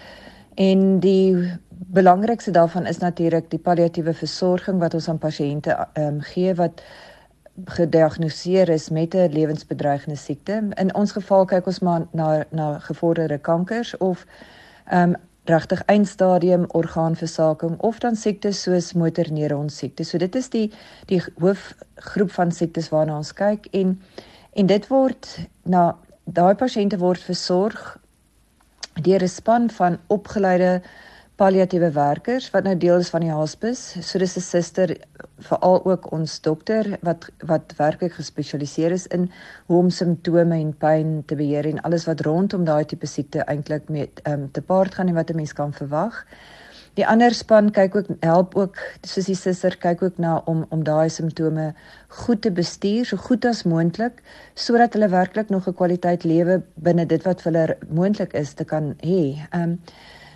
[0.55, 6.21] En die belangrikste daarvan is natuurlik die palliatiewe versorging wat ons aan pasiënte ehm um,
[6.21, 6.81] gee wat
[7.65, 10.63] gediagnoseer is met 'n lewensbedreigende siekte.
[10.75, 14.25] In ons geval kyk ons maar na na gevorderde kankers of
[14.85, 20.03] ehm um, regtig eindstadium orgaanversaking of dan siektes soos motorneuron siekte.
[20.03, 20.71] So dit is die
[21.05, 24.01] die hoofgroep van siektes waarna ons kyk en
[24.53, 27.97] en dit word na daai pasiënte word versorg
[29.01, 30.81] deur 'n span van opgeleide
[31.35, 34.01] palliatiewe werkers wat nou deel is van die hospice.
[34.01, 34.97] So dis 'n suster
[35.39, 39.31] veral ook ons dokter wat wat werklik gespesialiseer is in
[39.65, 43.89] hoe om simptome en pyn te beheer en alles wat rondom daai tipe siekte eintlik
[43.89, 46.25] met ehm um, te paart gaan en wat 'n mens kan verwag.
[46.97, 50.83] Die ander span kyk ook help ook soos die suster kyk ook na om om
[50.85, 51.71] daai simptome
[52.23, 54.21] goed te bestuur so goed as moontlik
[54.65, 58.65] sodat hulle werklik nog 'n kwaliteit lewe binne dit wat vir hulle moontlik is te
[58.65, 59.41] kan hê.
[59.51, 59.79] Ehm um,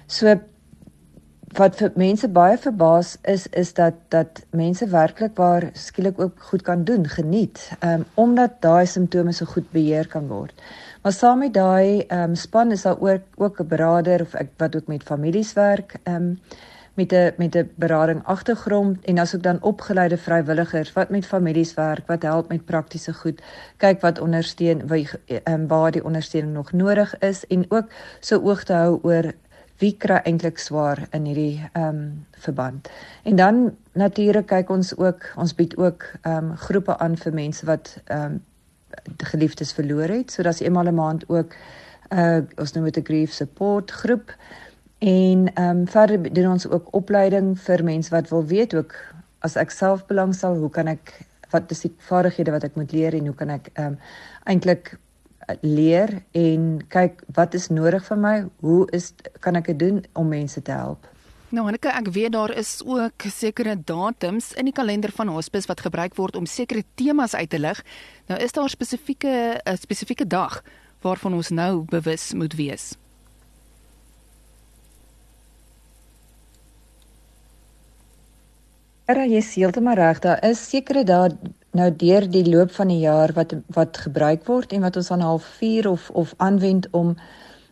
[0.07, 0.39] so
[1.57, 6.61] wat vir mense baie verbaas is is dat dat mense werklik waar skielik ook goed
[6.61, 10.53] kan doen, geniet, um, omdat daai simptome so goed beheer kan word.
[11.01, 14.75] Maar saam met daai um, span is daar ook ook 'n beraader of ek wat
[14.75, 16.39] ook met families werk, um,
[16.93, 22.07] met 'n met 'n berading agtergrond en asook dan opgeleide vrywilligers wat met families werk,
[22.07, 23.41] wat help met praktiese goed,
[23.77, 27.85] kyk wat ondersteun waar, um, waar die ondersteuning nog nodig is en ook
[28.19, 29.33] so oog te hou oor
[29.81, 32.89] wie kry eintlik swaar in hierdie ehm um, verband.
[33.23, 37.65] En dan natuurlik kyk ons ook, ons bied ook ehm um, groepe aan vir mense
[37.65, 38.43] wat ehm um,
[39.17, 41.55] geliefdes verloor het, so dat's eenmal 'n maand ook
[42.09, 44.35] uh ons noem dit 'n grief support groep.
[44.97, 48.95] En ehm um, verder doen ons ook opleiding vir mense wat wil weet ook
[49.39, 53.13] as ek self belangstel, hoe kan ek wat is die vaardighede wat ek moet leer
[53.13, 53.99] en hoe kan ek ehm um,
[54.43, 54.97] eintlik
[55.61, 60.27] leer en kyk wat is nodig vir my, hoe is kan ek dit doen om
[60.27, 61.07] mense te help?
[61.49, 65.79] Nou Anneke, ek weet daar is ook sekere datums in die kalender van hospice wat
[65.85, 67.79] gebruik word om sekere temas uit te lig.
[68.27, 70.61] Nou is daar spesifieke 'n spesifieke dag
[71.01, 72.95] waarvan ons nou bewus moet wees.
[79.07, 80.19] Ja, jy is heeltemal reg.
[80.19, 81.29] Daar is sekere dae
[81.77, 85.25] nou deur die loop van die jaar wat wat gebruik word en wat ons aan
[85.25, 87.15] half 4 of of aanwend om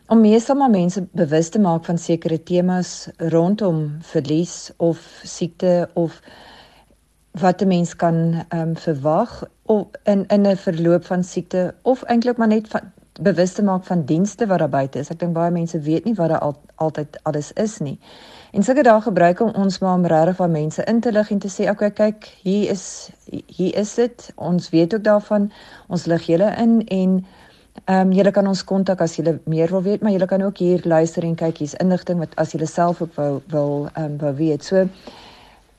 [0.07, 6.19] om meestal maar mense bewus te maak van sekere temas rondom verlies of siekte of
[7.31, 12.03] wat 'n mens kan ehm um, verwag of in in 'n verloop van siekte of
[12.03, 15.09] eintlik maar net van bewus te maak van dienste wat daar buite is.
[15.09, 17.99] Ek dink baie mense weet nie wat daar al, altyd alles is nie.
[18.55, 21.49] En sulke dae gebruik ons maar om regtig van mense in te lig en te
[21.51, 23.09] sê, "Oké, okay, kyk, hier is
[23.45, 24.31] hier is dit.
[24.35, 25.51] Ons weet ook daarvan.
[25.87, 27.25] Ons lig julle in en
[27.85, 30.57] ehm um, julle kan ons kontak as julle meer wil weet, maar julle kan ook
[30.57, 34.17] hier luister en kyk, hier's inligting wat as julle self ook wil wil ehm um,
[34.17, 34.87] wou weet." So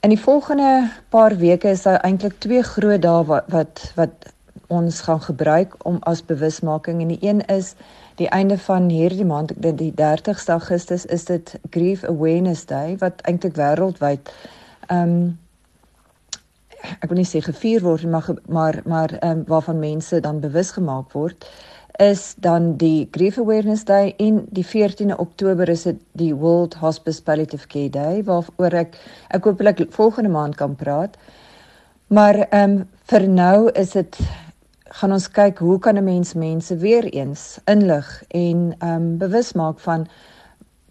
[0.00, 4.33] in die volgende paar weke is daar eintlik twee groot dae wat wat wat
[4.67, 7.75] ons gaan gebruik om as bewusmaking en die een is
[8.17, 13.59] die einde van hierdie maand die 30ste Augustus is dit Grief Awareness Day wat eintlik
[13.61, 14.33] wêreldwyd
[14.89, 15.39] ehm um,
[17.03, 20.71] ek wil nie sê gevier word maar maar maar ehm um, waarvan mense dan bewus
[20.77, 21.49] gemaak word
[21.99, 27.23] is dan die Grief Awareness Day en die 14de Oktober is dit die World Hospice
[27.23, 28.99] Palliative Care Day waaroor ek
[29.29, 31.17] ek hopelik volgende maand kan praat.
[32.07, 34.19] Maar ehm um, vir nou is dit
[34.88, 39.53] gaan ons kyk hoe kan 'n mens mense weer eens inlig en ehm um, bewus
[39.53, 40.06] maak van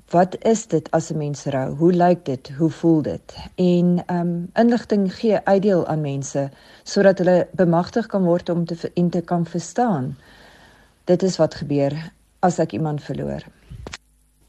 [0.10, 1.76] wat is dit as 'n mens rou?
[1.76, 2.52] Hoe lyk dit?
[2.58, 3.36] Hoe voel dit?
[3.56, 6.50] En ehm um, inligting gee uitdeel aan mense
[6.84, 10.18] sodat hulle bemagtig kan word om te en te kan verstaan.
[11.04, 13.44] Dit is wat gebeur as ek iemand verloor.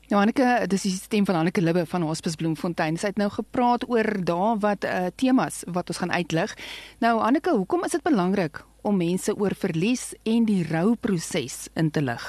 [0.08, 2.96] Nou Anneke, dis die stem van Anneke Libbe van Hospice Bloemfontein.
[2.96, 6.56] Sy het nou gepraat oor daai wat uh, temas wat ons gaan uitlig.
[6.98, 12.02] Nou Anneke, hoekom is dit belangrik om mense oor verlies en die rouproses in te
[12.04, 12.24] lig?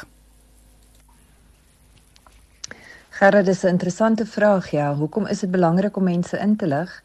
[3.18, 4.95] Gerard, dis 'n interessante vraag, ja.
[4.95, 7.04] Hoekom is dit belangrik om mense in te lig?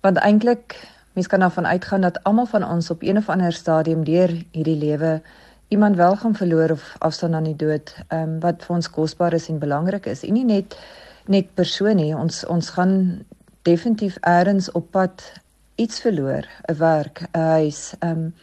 [0.00, 0.76] Want eintlik,
[1.12, 4.76] mense kan daarvan uitgaan dat almal van ons op een of ander stadium deur hierdie
[4.76, 5.22] lewe
[5.68, 9.32] iemand wel gaan verloor of afstaan aan die dood, ehm um, wat vir ons kosbaar
[9.32, 10.22] is en belangrik is.
[10.22, 10.78] En nie net
[11.26, 13.24] net persoon nie, ons ons gaan
[13.62, 15.32] definitief eers op pad
[15.76, 18.34] iets verloor, 'n werk, 'n huis, ehm um,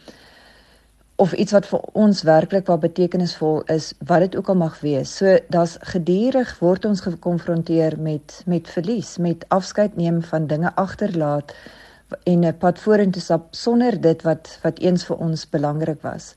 [1.16, 5.16] of iets wat vir ons werklik wat betekenisvol is, wat dit ook al mag wees.
[5.16, 11.54] So daar's gedurig word ons gekonfronteer met met verlies, met afskeid neem van dinge agterlaat
[12.22, 16.34] en 'n pad vorentoe stap sonder dit wat wat eens vir ons belangrik was.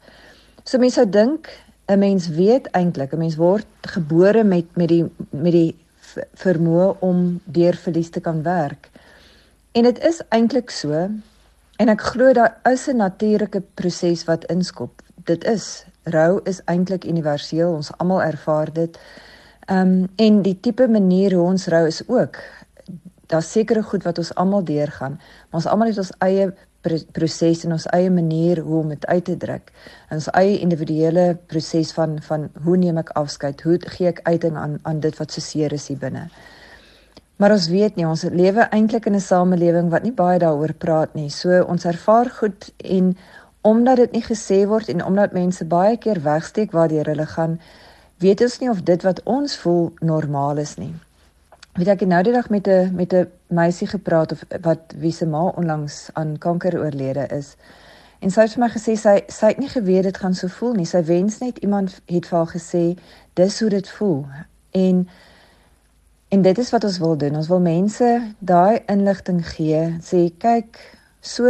[0.63, 1.49] So mense sou dink
[1.87, 5.75] 'n mens weet eintlik, 'n mens word gebore met met die met die
[6.33, 8.89] vermoë om deur verlies te kan werk.
[9.77, 11.05] En dit is eintlik so
[11.77, 15.01] En ek glo daar is 'n natuurlike proses wat inskop.
[15.29, 17.73] Dit is rou is eintlik universeel.
[17.73, 18.99] Ons almal ervaar dit.
[19.65, 22.37] Ehm um, en die tipe manier hoe ons rou is ook
[23.27, 25.11] daar's sekere goed wat ons almal deurgaan.
[25.49, 26.53] Maar ons almal het ons eie
[27.11, 29.71] proses en ons eie manier hoe om dit uit te druk.
[30.09, 33.61] Ons eie individuele proses van van hoe neem ek afskeid?
[33.61, 36.29] Hoe gee ek uiting aan aan dit wat so seer is hier binne?
[37.37, 41.13] Maar ons weet nie, ons lewe eintlik in 'n samelewing wat nie baie daaroor praat
[41.13, 41.29] nie.
[41.29, 43.17] So ons ervaar goed en
[43.61, 47.59] omdat dit nie gesê word en omdat mense baie keer wegsteek waardeur hulle gaan,
[48.17, 50.93] weet ons nie of dit wat ons voel normaal is nie.
[51.77, 55.25] Weet ek nou die dag met 'n met 'n meisie gepraat of wat wie se
[55.25, 57.55] ma onlangs aan kanker oorlede is.
[58.19, 60.73] En sy het vir my gesê sy sy het nie geweet dit gaan so voel
[60.73, 60.85] nie.
[60.85, 62.97] Sy wens net iemand het vir haar gesê
[63.33, 64.25] dis hoe dit voel.
[64.71, 65.07] En
[66.27, 67.35] En dit is wat ons wil doen.
[67.39, 68.07] Ons wil mense
[68.39, 70.79] daai inligting gee, sê kyk,
[71.23, 71.47] so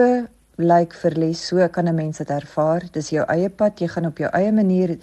[0.62, 2.83] lyk verlies, so kan 'n mens dit ervaar.
[2.91, 4.97] Dis jou eie pad, jy gaan op jou eie manier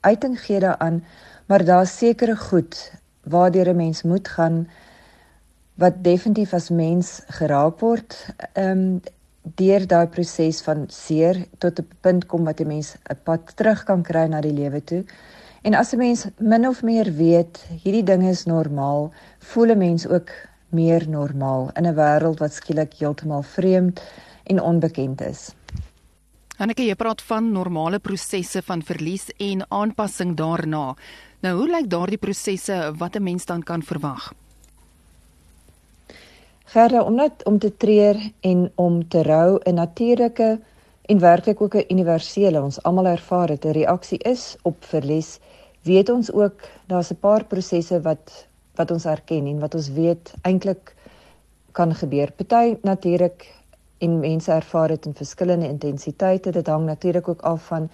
[0.00, 1.04] uiting gee daaraan,
[1.46, 2.92] maar daar's sekere goed
[3.24, 4.68] waardeur 'n mens moet gaan
[5.74, 9.00] wat definitief as mens geraak word, ehm um,
[9.42, 13.84] deur daai proses van seer tot 'n punt kom wat 'n mens 'n pad terug
[13.84, 15.04] kan kry na die lewe toe.
[15.62, 20.06] En as 'n mens min of meer weet hierdie dinge is normaal, voel 'n mens
[20.06, 20.30] ook
[20.68, 24.02] meer normaal in 'n wêreld wat skielik heeltemal vreemd
[24.44, 25.54] en onbekend is.
[26.58, 30.96] Anneke, jy praat van normale prosesse van verlies en aanpassing daarna.
[31.40, 34.32] Nou, hoe lyk daardie prosesse wat 'n mens dan kan verwag?
[36.64, 40.60] Gerda, om net om te treur en om te rou 'n natuurlike
[41.02, 45.38] en werklik ook 'n universele ons almal ervaar dit 'n reaksie is op verlies
[45.88, 48.46] weet ons ook daar's 'n paar prosesse wat
[48.78, 50.94] wat ons erken en wat ons weet eintlik
[51.72, 52.30] kan gebeur.
[52.32, 53.46] Party natuurlik
[53.98, 56.50] en mense ervaar dit in verskillende intensiteite.
[56.50, 57.90] Dit hang natuurlik ook af van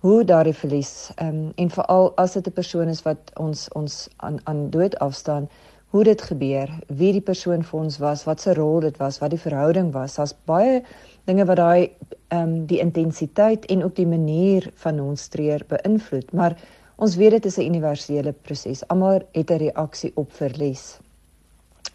[0.00, 4.08] hoe daardie verlies ehm um, en veral as dit 'n persoon is wat ons ons
[4.16, 5.48] aan aan dood afstaan,
[5.90, 9.30] hoe dit gebeur, wie die persoon vir ons was, wat se rol dit was, wat
[9.30, 10.14] die verhouding was.
[10.14, 10.82] Daar's baie
[11.24, 11.90] dinge wat daai
[12.28, 16.56] ehm um, die intensiteit en ook die manier van ons treur beïnvloed, maar
[17.00, 18.82] Ons weet dit is 'n universele proses.
[18.92, 20.98] Almal het 'n reaksie op verlies.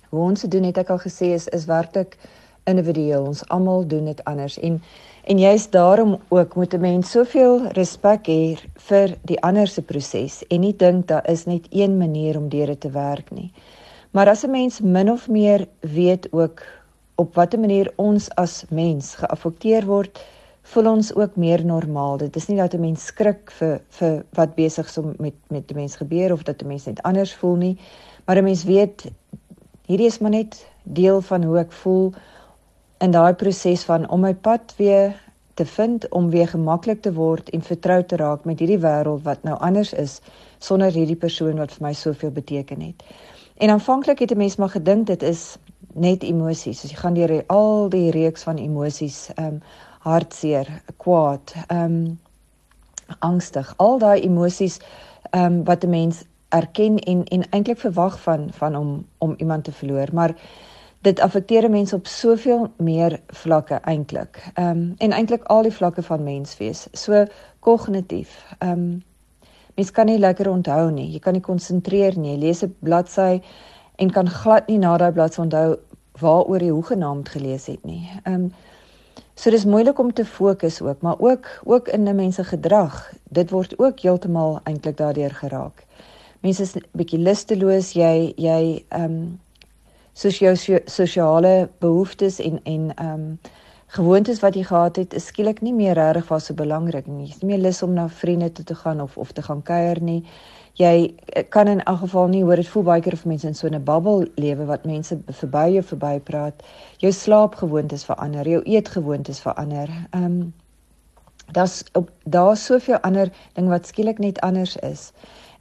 [0.09, 2.17] Hoe ons dit doen het ek al gesê is is werklik
[2.63, 3.25] individueel.
[3.25, 4.81] Ons almal doen dit anders en
[5.23, 10.43] en jy's daarom ook moet 'n mens soveel respek hê vir die ander se proses
[10.47, 13.51] en nie dink daar is net een manier om deur dit te werk nie.
[14.11, 16.61] Maar as 'n mens min of meer weet ook
[17.15, 20.19] op watter manier ons as mens geaffekteer word,
[20.65, 22.17] voel ons ook meer normaal.
[22.17, 25.71] Dit is nie dat 'n mens skrik vir vir wat besig is om met met
[25.71, 27.77] 'n mens gebeur of dat 'n mens net anders voel nie,
[28.25, 29.05] maar 'n mens weet
[29.85, 32.13] hierdie is maar net deel van hoe ek voel
[32.97, 37.49] in daai proses van om my pad weer te vind om weer gemaklik te word
[37.49, 40.19] en vertrou te raak met hierdie wêreld wat nou anders is
[40.57, 43.03] sonder hierdie persoon wat vir my soveel beteken het.
[43.57, 45.57] En aanvanklik het 'n mens maar gedink dit is
[45.95, 46.81] net emosies.
[46.81, 49.59] So jy gaan deur al die reeks van emosies, ehm um,
[50.05, 50.69] hartseer,
[51.01, 52.19] kwaad, ehm um,
[53.19, 54.79] angstig, al daai emosies
[55.31, 59.63] ehm um, wat 'n mens erken en en eintlik verwag van van om om iemand
[59.63, 60.35] te verloor, maar
[61.01, 64.51] dit affekteer mense op soveel meer vlakke eintlik.
[64.53, 66.87] Ehm um, en eintlik al die vlakke van menswees.
[66.91, 67.25] So
[67.59, 68.55] kognitief.
[68.59, 69.03] Ehm um,
[69.75, 71.11] mens kan nie lekker onthou nie.
[71.11, 72.31] Jy kan nie konsentreer nie.
[72.31, 73.41] Jy lees 'n bladsy
[73.95, 75.75] en kan glad nie na daai bladsy onthou
[76.19, 78.09] waaroor jy hoegenaamd gelees het nie.
[78.23, 78.53] Ehm um,
[79.35, 83.11] so dis moeilik om te fokus ook, maar ook ook in 'n mens se gedrag.
[83.29, 85.85] Dit word ook heeltemal eintlik daardeur geraak.
[86.39, 89.39] Mense is bietjie lusteloos, jy jy ehm um,
[90.85, 93.39] sosiale behoeftes en en ehm um,
[93.87, 97.27] gewoontes wat jy gehad het, is skielik nie meer regtig vas so belangrik nie.
[97.27, 99.61] Jy is nie meer lus om na vriende toe te gaan of of te gaan
[99.63, 100.23] kuier nie.
[100.75, 101.15] Jy
[101.49, 103.83] kan in elk geval nie hoor dit voel baie keer of mense in so 'n
[103.83, 106.63] bubbel lewe wat mense verby jou verby praat.
[106.97, 109.89] Jou slaapgewoontes verander, jou eetgewoontes verander.
[110.11, 110.53] Ehm um,
[111.51, 111.83] daar's
[112.23, 115.11] daar's soveel ander ding wat skielik net anders is.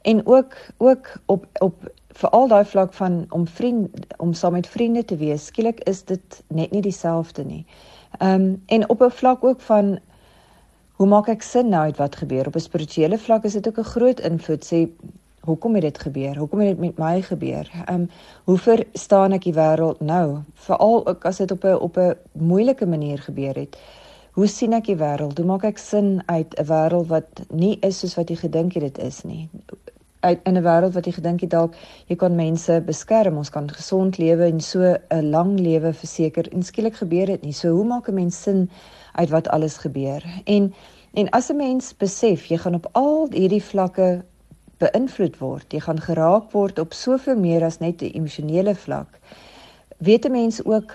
[0.01, 5.05] En ook ook op op veral daai vlak van om vriend om saam met vriende
[5.05, 7.65] te wees, skielik is dit net nie dieselfde nie.
[7.65, 9.99] Ehm um, en op 'n vlak ook van
[10.95, 12.47] hoe maak ek sin nou uit wat gebeur?
[12.47, 14.87] Op 'n spirituele vlak is dit ook 'n groot invloed sê
[15.45, 16.37] hoekom het dit gebeur?
[16.37, 17.69] Hoekom het dit met my gebeur?
[17.85, 18.09] Ehm um,
[18.43, 20.39] hoe verstaan ek die wêreld nou?
[20.53, 23.77] Veral ook as dit op 'n op 'n moeilike manier gebeur het.
[24.31, 25.37] Hoe sien ek die wêreld?
[25.37, 28.83] Hoe maak ek sin uit 'n wêreld wat nie is soos wat jy gedink het
[28.83, 29.49] dit is nie?
[30.25, 31.73] Uit in 'n wêreld wat jy gedink het dalk
[32.09, 36.45] jy kan mense beskerm, ons kan gesond lewe en so 'n lang lewe verseker.
[36.53, 37.53] En skielik gebeur dit nie.
[37.53, 38.69] So hoe maak 'n mens sin
[39.13, 40.23] uit wat alles gebeur?
[40.45, 40.73] En
[41.13, 44.23] en as 'n mens besef jy gaan op al hierdie vlakke
[44.77, 49.19] beïnvloed word, jy gaan geraak word op soveel meer as net 'n emosionele vlak.
[49.97, 50.91] Weet 'n mens ook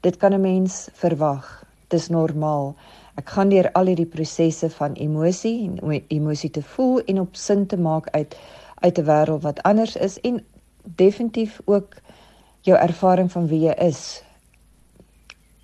[0.00, 1.64] dit kan 'n mens verwag.
[1.88, 2.74] Dis normaal.
[3.16, 7.66] Ek gaan deur al hierdie prosesse van emosie en emosie te voel en op sin
[7.66, 8.36] te maak uit
[8.86, 10.44] uit 'n wêreld wat anders is en
[10.84, 11.98] definitief ook
[12.60, 14.22] jou ervaring van wie jy is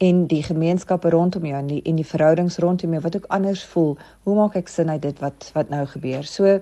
[0.03, 3.65] en die gemeenskappe rondom jou en die en die verhoudings rondom jou wat ook anders
[3.75, 3.97] voel.
[4.27, 6.27] Hoe maak ek sin uit dit wat wat nou gebeur?
[6.27, 6.59] So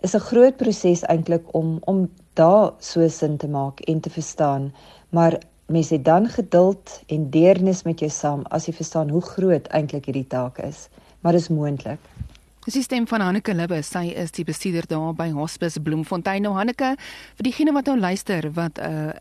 [0.00, 4.72] is 'n groot proses eintlik om om daar so sin te maak en te verstaan.
[5.08, 9.66] Maar mense het dan geduld en deernis met jou saam as jy verstaan hoe groot
[9.68, 10.88] eintlik hierdie taak is.
[11.20, 12.00] Maar dit is moontlik.
[12.60, 13.78] Dis die stem van Hanneke Libbe.
[13.80, 16.42] Sy is die bestuurder daar by Hospice Bloemfontein.
[16.44, 16.90] Nou Hanneke,
[17.38, 19.16] vir diegene wat nou luister wat uh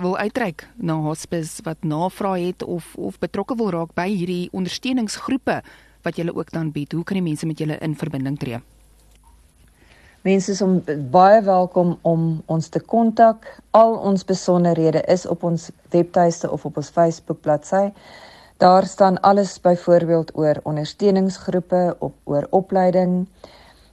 [0.00, 5.62] wil uitreik na Hospice wat navraag het of of betrokke wil raak by hierdie ondersteuningsgroepe
[6.04, 6.92] wat julle ook dan bied.
[6.92, 8.60] Hoe kan die mense met julle in verbinding tree?
[10.24, 10.80] Mense is om
[11.12, 13.48] baie welkom om ons te kontak.
[13.70, 17.88] Al ons besonderhede is op ons webtuiste of op ons Facebook bladsy.
[18.58, 23.28] Daar staan alles byvoorbeeld oor ondersteuningsgroepe, op oor opleiding.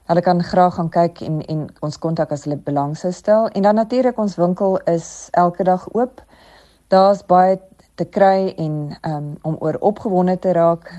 [0.04, 3.48] Hulle kan graag gaan kyk en en ons kontak as hulle belang sou stel.
[3.48, 6.24] En dan natuurlik ons winkel is elke dag oop.
[6.88, 7.60] Daar's baie
[7.96, 10.90] te kry en um, om oor opgewonde te raak.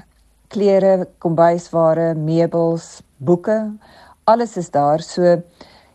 [0.46, 3.72] Klere, kombuisware, meubels, boeke,
[4.24, 5.02] alles is daar.
[5.02, 5.42] So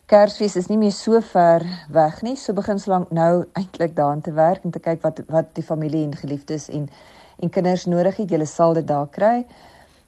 [0.05, 2.35] Kersfees is nie meer so ver weg nie.
[2.35, 6.03] So begin slank nou eintlik daaraan te werk en te kyk wat wat die familie
[6.03, 6.89] en geliefdes en
[7.41, 9.45] en kinders nodig het, julle sal dit daar kry.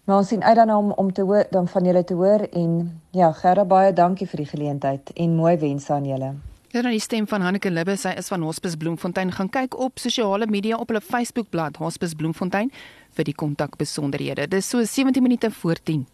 [0.03, 3.01] Maar ons sien uit daarna om om te hoor dan van julle te hoor en
[3.11, 6.33] ja, Gerda baie dankie vir die geleentheid en mooi wense aan julle.
[6.73, 9.31] Ja, dan die stem van Hanneke Libbe, sy is van Hospice Bloemfontein.
[9.31, 12.71] Gaan kyk op sosiale media op hulle Facebookblad Hospice Bloemfontein
[13.13, 14.47] vir die kontakbesonderhede.
[14.49, 16.07] Dis so 17 minute voor 10.